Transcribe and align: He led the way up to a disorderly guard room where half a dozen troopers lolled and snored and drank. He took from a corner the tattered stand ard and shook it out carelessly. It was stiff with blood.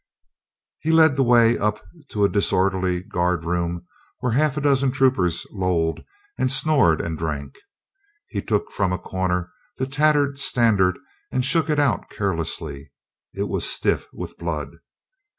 He 0.79 0.89
led 0.91 1.15
the 1.15 1.21
way 1.21 1.59
up 1.59 1.79
to 2.09 2.23
a 2.25 2.27
disorderly 2.27 3.03
guard 3.03 3.45
room 3.45 3.85
where 4.17 4.31
half 4.31 4.57
a 4.57 4.61
dozen 4.61 4.91
troopers 4.91 5.45
lolled 5.51 6.03
and 6.39 6.51
snored 6.51 6.99
and 6.99 7.15
drank. 7.15 7.59
He 8.29 8.41
took 8.41 8.71
from 8.71 8.91
a 8.91 8.97
corner 8.97 9.51
the 9.77 9.85
tattered 9.85 10.39
stand 10.39 10.81
ard 10.81 10.97
and 11.31 11.45
shook 11.45 11.69
it 11.69 11.77
out 11.77 12.09
carelessly. 12.09 12.91
It 13.35 13.43
was 13.47 13.63
stiff 13.71 14.07
with 14.11 14.35
blood. 14.39 14.69